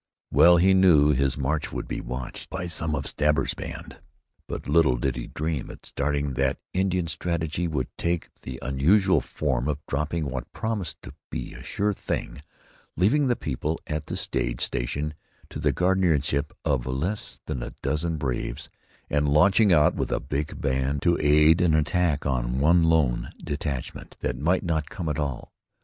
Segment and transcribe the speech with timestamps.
[0.31, 3.99] Well he knew his march would be watched by some of Stabber's band,
[4.47, 9.67] but little did he dream at starting that Indian strategy would take the unusual form
[9.67, 12.41] of dropping what promised to be a sure thing,
[12.97, 15.13] leaving the people at the stage station
[15.51, 18.71] to the guardianship of less than a dozen braves,
[19.07, 22.57] and launching out with a big band to aid a little one in attack on
[22.59, 25.53] one lone detachment that might not come at all.